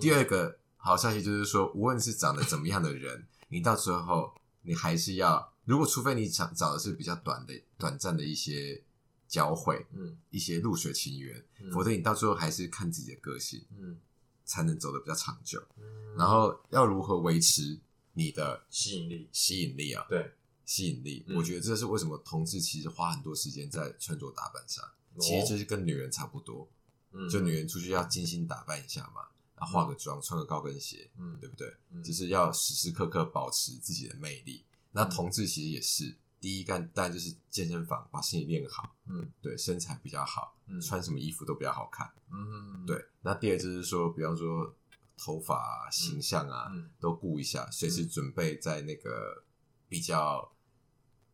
[0.00, 8.82] 第二个好消息就是说，无论是长得怎么样的人， 你到最后你还是要，如果除非你想找的是比较短的、短暂的一些
[9.28, 13.98] 交汇，嗯，一些露水情缘，嗯，否则你到最后还是看自己的个性，嗯。
[14.44, 17.78] 才能走得比较长久，嗯，然后要如何维持
[18.12, 19.28] 你的吸引力？
[19.32, 20.32] 吸引力啊，对，
[20.64, 26.68] 吸引力，嗯，我觉得这是为什么同志其实花很多时间在穿着打扮上，哦，其实就是跟女人差不多，
[27.12, 29.22] 嗯，就女人出去要精心打扮一下嘛，
[29.56, 31.74] 然后化个妆，穿个高跟鞋，嗯，对不对？
[31.90, 34.64] 嗯，就是要时时刻刻保持自己的魅力。
[34.92, 43.02] 那同志其实也是，第一干当然就是健身房，把身体练好，嗯，对，身材比较好，嗯穿什么衣服都比较好看，嗯，对。
[43.22, 44.76] 那第二就是说，比方说
[45.16, 49.42] 头发啊、形象啊，嗯都顾一下，随时准备在那个
[49.88, 50.54] 比较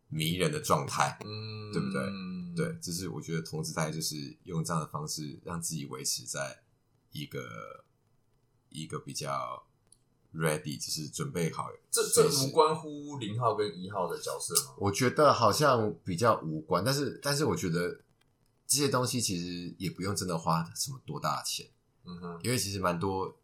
[0.07, 2.01] 迷人的状态，嗯，对不对？
[2.05, 6.63] 嗯，对，这是我觉得同志大概就是用这样的方式让自己维持在
[7.11, 7.85] 一个
[8.69, 9.67] 一个比较
[10.35, 11.69] ready，就是准备好。
[11.91, 14.75] 这这无关乎零号跟一号的角色吗？
[14.79, 18.01] 我觉得好像比较无关，但是但是我觉得
[18.67, 21.67] 这些东西其实也不用真的花什么多大的钱，
[22.05, 23.37] 嗯哼，因为其实蛮多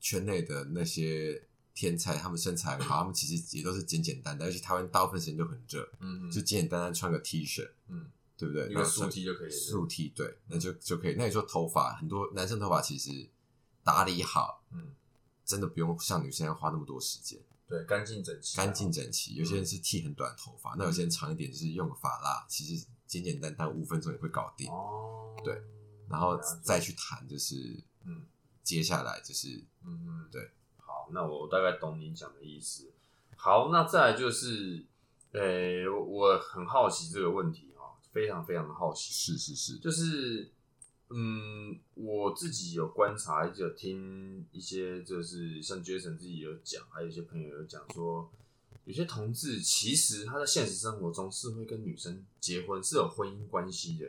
[0.00, 8.68] 圈内的那些天才，他们身材很好，他们其实也都是简简单单，而且台湾大部分时间都很热，嗯哼，就简简单单穿个 T 恤，嗯，对不对？
[8.68, 11.14] 一个素 T 就可以了，素 T 对，那就就可以。
[11.18, 13.28] 那你说头发，很多男生头发其实
[13.84, 14.88] 打理好，嗯，
[15.50, 19.34] 真的不用像女生要花那么多时间，对，干净整齐，干净整齐。
[19.34, 24.70] 有些人是剃很短头发，那有些人长一点，就是用个发蜡，其实简简单单五分钟也会搞定。
[24.70, 25.60] 哦，对，
[26.08, 28.24] 然后再去谈，就是嗯，
[28.62, 30.52] 接下来就是嗯嗯，对。
[30.76, 32.92] 好，那我大概懂你讲的意思。
[33.34, 34.86] 好，那再来就是，
[35.32, 40.52] 呃、我很好奇这个问题哈，非常非常的好奇，是是是，就是，
[41.10, 48.30] 嗯，我自己有观察，有听一些，就是像 Jason 自己有讲，还有一些朋友有讲说，
[48.84, 54.06] 有些同志其实他在现实生活中是会跟女生结婚，是有婚姻关系的，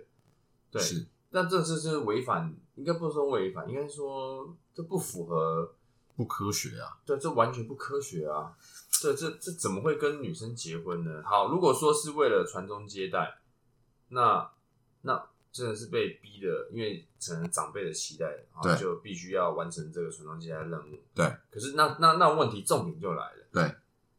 [0.71, 5.73] 对，是那这这就是违反，应该不是说违反，应该说这不符合。
[6.13, 6.99] 不科学啊！
[7.03, 8.55] 对，这完全不科学啊！
[8.91, 11.23] 这，这这怎么会跟女生结婚呢？
[11.25, 13.39] 好，如果说是为了传宗接代，
[14.09, 14.51] 那
[15.01, 20.97] 那真的是被逼的，因为可能长辈的期待，然后就必须要完成这个传宗接代的任务。
[21.13, 23.45] 对，可是那那那问题重点就来了。
[23.51, 23.75] 对，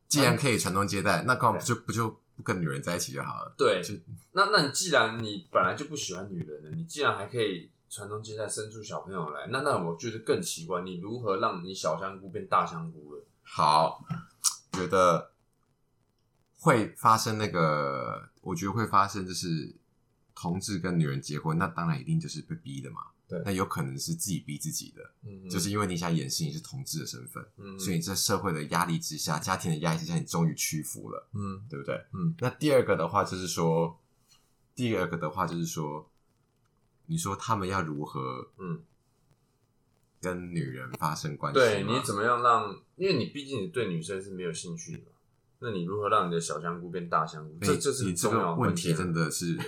[0.08, 3.54] 既然可以传宗接代，那干嘛不就不就不跟女人在一起就好了？
[3.56, 3.94] 对，就
[4.32, 13.24] 那那你既然你本来就不喜欢女人了，你既然还可以传宗接代，生出小朋友来，那那我觉得更奇怪，你如何让你小香菇变大香菇了？
[13.42, 14.04] 好，
[14.72, 15.32] 觉得
[16.58, 19.74] 会发生那个，我觉得会发生就是
[20.42, 23.02] 同志跟女人结婚，那当然一定就是被逼的嘛。
[23.28, 31.94] 对，那有可能是自己逼自己的，嗯，就是因为你想掩饰你是同志的身份，嗯，所以你在社会的压力之下，家庭的压力之下，你终于屈服了，嗯对不对？
[32.12, 34.00] 嗯，那第二个的话就是说，
[34.74, 36.10] 第二个的话就是说，
[37.06, 38.82] 你说他们要如何嗯。
[40.20, 41.58] 跟女人发生关系？
[41.58, 42.80] 对，你怎么样让？
[42.94, 45.16] 因为你毕竟你对女生是没有兴趣的嘛，
[45.58, 47.58] 那你如何让你的小香菇变大香菇？
[47.60, 49.58] 这就是你这个问题真的是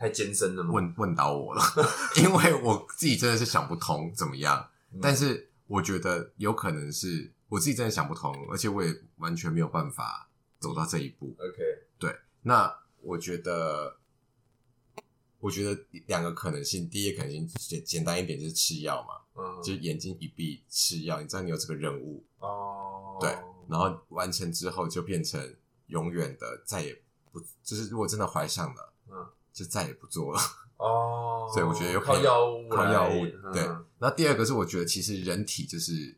[0.00, 0.72] 太艰深了吗？
[0.72, 1.62] 问问倒我了，
[2.16, 4.70] 因为我自己真的是想不通怎么样。
[4.92, 11.36] 嗯、但是我觉得有可能是我自己真的想不通，而且我也完全没有办法走到这一步。
[11.38, 11.58] OK，
[11.98, 13.98] 对，那我觉得，
[15.38, 19.20] 我觉得两个可能性，第一个可能性简简单一点就是吃药嘛。
[19.36, 23.30] 嗯，就是眼睛一闭吃药，你知道你有这个任务哦，对，
[23.68, 25.54] 然后完成之后就变成
[25.88, 26.98] 永远的再也
[27.30, 30.40] 不，就是如果真的怀上了，嗯，就再也不做了
[30.76, 31.48] 哦。
[31.54, 33.68] 所以我觉得有靠药物，靠药物，嗯、对。
[33.98, 36.16] 那第二个是我觉得其实人体就是，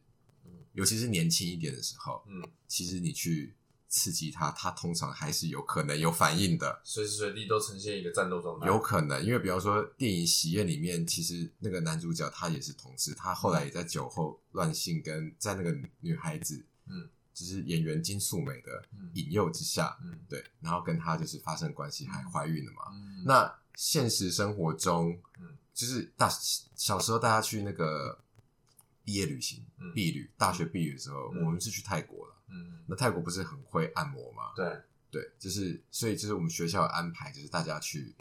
[0.72, 3.54] 尤其是年轻一点的时候，嗯，其实你去。
[3.94, 8.66] 刺激它，它通常还是有可能有反应的，随时随地都呈现一个战斗状态。
[8.66, 22.82] 有可能，因为比方说电影《喜宴》里面，其实那个男主角他也是同志，他后来也在酒后乱性，跟在那个女孩子，嗯，就是演员金素梅的引诱之下，嗯，对，然后跟他就是发生关系，还怀孕了嘛。
[22.92, 26.28] 嗯，那现实生活中，嗯，就是大
[26.74, 28.18] 小时候大家去那个
[29.04, 29.64] 毕业旅行、
[29.94, 32.34] 毕旅、大学毕业的时候，我们是去泰国了。
[32.48, 34.52] 嗯，那泰国不是很会按摩吗？
[34.54, 38.14] 对对，就是所以就是我们学校有安排，就是大家去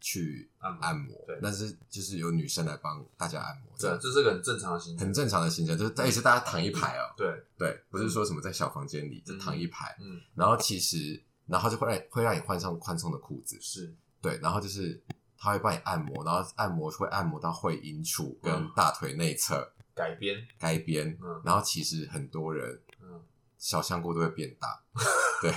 [0.00, 7.28] 去按摩，按摩对，但是就是有女生来帮大家按摩，对，这是个很正常的行程，很正常的行程，就是但是大家躺一排哦，对。
[7.58, 13.94] 对，不是说什么在小房间里就躺一排，嗯，然后其实然后就会让会让你换上宽松的裤子，是。
[14.22, 15.02] 对，然后就是
[15.36, 20.36] 他会帮你按摩，然后按摩会按摩到会阴处跟大腿内侧改编。
[20.58, 23.22] 改编，嗯，然后其实很多人，嗯。
[23.58, 24.82] 小香菇都会变大，
[25.42, 25.54] 对，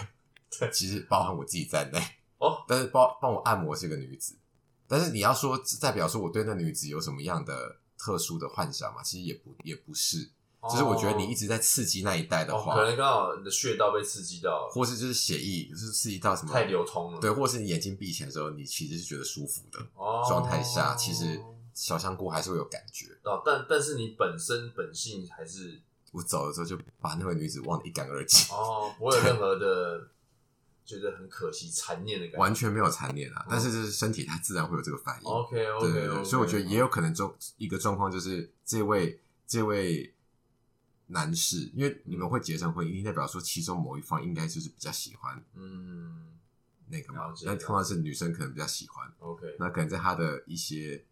[0.59, 1.97] 对，其实包含我自己在内。
[2.37, 2.61] 哦。
[2.67, 4.37] 但是帮帮我按摩是个女子，
[4.95, 9.01] 但是你要说代表说我对那女子有什么样的特殊的幻想嘛？
[9.01, 10.29] 其实也不也不是，
[10.59, 19.79] 哦、就是我觉得你一直在刺激那一带的话，哦、可能刚好你的穴道被刺激到，或是就是血液就是刺激到什么太流通了，对，或是你眼睛闭起来的时候，你其实是觉得舒服的
[20.29, 21.41] 状态、哦、下，其实
[21.73, 23.41] 小香菇还是会有感觉哦。
[23.43, 25.81] 但但是你本身本性还是。
[26.13, 28.55] 我走的时候就把那位女子忘得一干二净。
[28.55, 30.07] 哦，不会有任何的
[30.85, 32.39] 觉得很可惜、残念的感觉？
[32.39, 35.27] 完全没有残念啊，嗯、但是就是身体它自然会有这个反应。
[35.27, 40.13] OK OK，对对对，所以我觉得也有可能中一个状况就是这位这位
[41.07, 46.37] 男士，因为你们会结成婚，一定代表说其中某一方应该就是比较喜欢，嗯，
[46.89, 49.11] 那个嘛，那通常是女生可能比较喜欢。
[49.19, 51.05] OK，那可能在他的一些。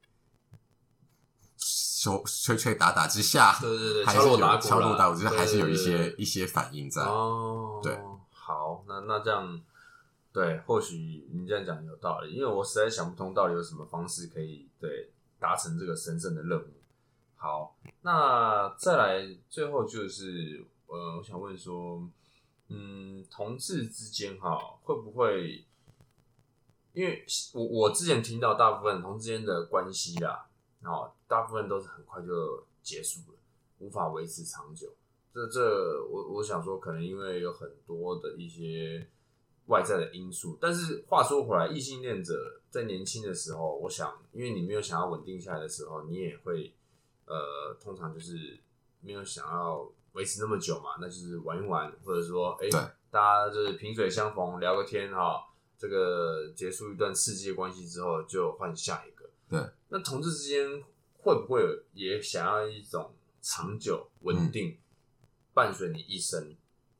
[1.63, 7.03] 手吹吹打打之下，对对对，还是有敲敲锣打鼓，就是还是有一些一些反应在。
[7.03, 7.93] 哦，对，
[8.44, 9.62] 好，那那这样，
[10.34, 16.68] 对，或许你这样讲有道理，因为我实在想不通到底有什么方式可以对达成这个神圣的任务。
[17.36, 22.04] 好，那再来最后就是，呃，我想问说，
[22.70, 25.64] 嗯，同志之间哈，会不会？
[26.94, 27.24] 因为
[27.54, 30.48] 我我之前听到大部分同志之间的关系啊。
[30.84, 33.38] 哦，大部分都是很快就结束了，
[33.78, 34.92] 无法维持长久。
[35.34, 39.07] 这这，我我想说，可能因为有很多的一些
[39.67, 40.57] 外在的因素。
[40.59, 46.73] 但是话说回来，异性恋者在年轻的时候，我想，因为你没有想要稳定下来的时候，你也会
[47.25, 48.59] 呃，通常就是
[48.99, 59.29] 没有想要维持那么久嘛，那就是玩一玩，或者说，哎、欸，大家就是萍水相逢，聊个天哈，这个结束一段世界关系之后，就换下一个。
[59.49, 60.84] 对，那同志之间
[61.19, 64.77] 会不会有也想要一种长久稳定，嗯、
[65.54, 66.56] 伴随你一生？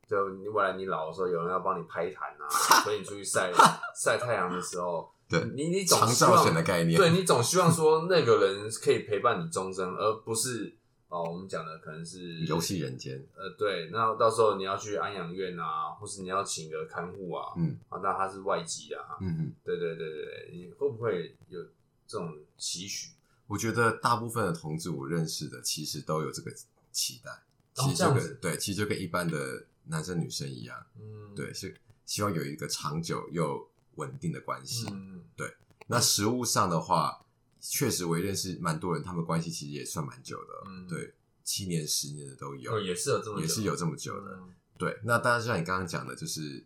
[0.08, 2.48] 就你未来你老的时候，有人要帮你拍痰啊，
[2.84, 3.50] 陪你出去晒
[3.96, 10.74] 晒太阳的时候，对，你你总希望的概念，对你总希望说那个人可以陪伴你终生，而不是
[11.08, 13.24] 哦，我们讲的可能是游戏人间。
[13.34, 21.60] 呃，对，那到时候你要去安养院啊，或是你要请个看护啊，嗯，啊，那他是外籍的哈，嗯嗯，对对对对，你会不会有？
[22.04, 23.12] 这种期许，
[23.46, 26.52] 我觉得大部分的同志我认识的，其实都有这个
[26.90, 27.30] 期待。
[27.74, 31.74] 其实就跟对，其实就跟一般的男生女生一样，嗯，对，是
[32.06, 34.86] 希望有一个长久又稳定的关系。
[34.90, 35.54] 嗯，对。
[35.86, 37.24] 那实物上的话，
[37.60, 40.62] 确实我认识蛮多人，他们关系其实也算蛮久的。
[40.66, 41.12] 嗯，对，
[41.44, 44.38] 七年、十年的都有，也是有这么也是有这么久的。
[44.78, 46.64] 对，那当然像你刚刚讲的，就是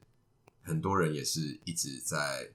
[0.62, 2.50] 很多人也是一直在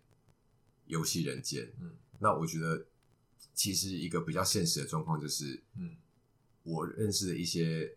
[0.85, 1.71] 游戏人间。
[1.79, 1.91] 嗯。
[2.19, 2.85] 那我觉得，
[3.53, 5.95] 其实一个比较现实的状况就是，嗯，
[6.63, 7.95] 我认识的一些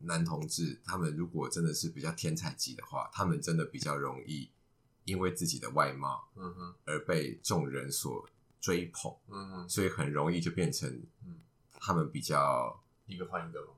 [0.00, 4.50] 男同志，他们如果真的是比较天才级的话，他们真的比较容易
[5.04, 8.28] 因为自己的外貌，嗯哼，而被众人所
[8.60, 10.88] 追捧，嗯哼，所以很容易就变成，
[11.24, 11.40] 嗯，
[11.78, 13.72] 他们比较一个换一个嘛，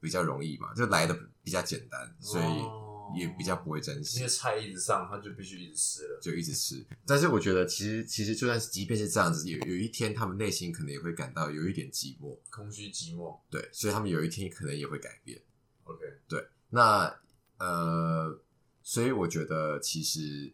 [0.00, 2.88] 比较容易嘛，就来的比较简单，所以。
[3.16, 6.86] 也比较不会珍惜，因为菜一直上，他就必须一直吃了，就一直吃。
[7.06, 13.40] 但是我觉得，其实其实就算是即便是这样子，有有一天他们内心可能也会感到有一点寂寞、空虚、寂寞。
[13.48, 15.40] 对，所以他们有一天可能也会改变。
[15.88, 16.46] OK，对。
[16.70, 17.14] 那
[17.58, 18.38] 呃，
[18.82, 20.52] 所以我觉得其实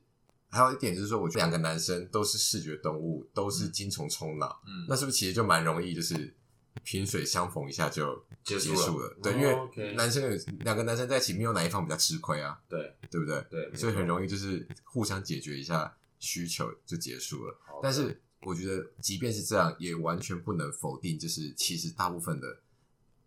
[0.51, 6.35] 还有一点就是说，我觉得两个男生都是视觉动物，都是精虫冲脑，嗯，那是不是其实就蛮容易就是。
[6.83, 10.29] 萍水相逢一下就结束了，束了对，哦、因为男生有
[10.65, 13.41] 两个男生在一起，没有哪一方比较吃亏啊，对，对不对？
[13.49, 17.57] 对，所以很容易就是互相解决一下需求就结束了。
[17.81, 22.59] 但是我觉得，即便是这样，也完全不能否定，就是其实大部分的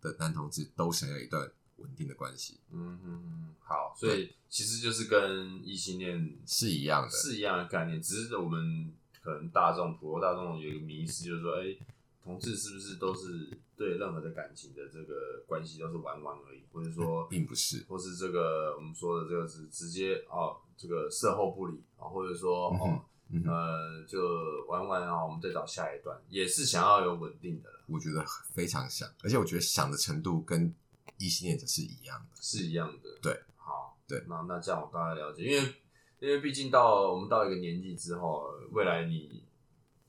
[0.02, 2.60] 的男同志都想要一段稳定的关系。
[2.70, 11.76] 嗯嗯，好，所以其实就是跟异性恋是一样的，是一样的概念，只是我们可能大众普罗大众有一个迷思，就是说，哎。
[12.24, 23.00] 同志是不是都是对任何的感情的这个关系都是玩玩而已，或者说并不是，或是这个我们说的这个是直接哦，这个事后不理啊，或者说哦，
[23.46, 24.20] 呃，就
[24.68, 27.70] 玩玩啊，我们再找下一段，也是想要有稳定的。
[27.86, 28.22] 我觉得
[28.52, 30.70] 非常想，而且我觉得想的程度跟
[31.18, 33.18] 异性恋者是一样的，是一样的。
[33.20, 35.74] 对，好，对，那那这样我大概了解，因为
[36.20, 39.44] 因为毕竟到我们到一个年纪之后，未来你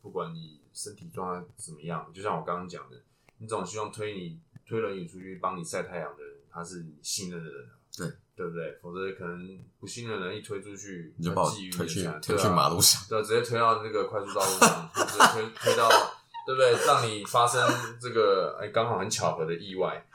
[0.02, 0.58] 不管你。
[0.72, 2.10] 身体状态怎么样？
[2.14, 2.96] 就像我刚刚讲的，
[3.40, 8.78] 你总希望推你推轮椅出去帮你晒太阳的人，他是你信任的人，对对不对？
[8.82, 15.90] 否则可能不信任的人一推出去，你就把我推去推去马路上，对，直接推到那个快速道路上，直接推推到，
[16.46, 16.72] 对不对？
[16.86, 17.68] 让你发生
[18.00, 20.08] 这个哎，刚好很巧合的意外，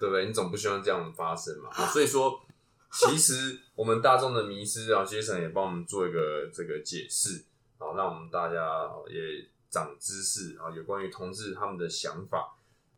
[0.00, 0.26] 对不对？
[0.26, 1.70] 你总不希望这样发生嘛？
[1.92, 2.40] 所以说，
[2.90, 7.44] 其实我们大众的迷失啊，杰森也帮我们做一个这个解释，
[7.78, 9.46] 啊，让我们大家也。
[9.72, 12.56] 长知识啊，有关于同志他们的想法，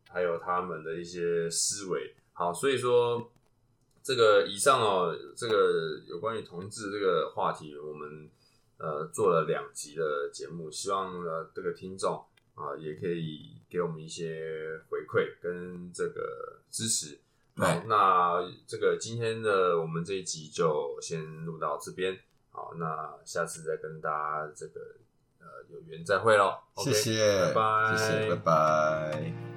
[0.09, 2.15] 还有他们的一些思维。
[2.33, 3.29] 好，所以说
[4.01, 8.27] 这个以上哦，这个有关于同志这个话题，我们
[8.79, 12.25] 呃做了两集的节目，希望呃这个听众
[12.55, 17.19] 啊也可以给我们一些回馈跟这个支持。
[17.55, 22.17] 好，那这个今天的我们这一集就先录到这边。
[22.51, 24.81] 好，那下次再跟大家这个
[25.39, 26.57] 呃有缘再会喽。
[26.77, 29.52] 谢谢，拜拜，谢谢，拜拜。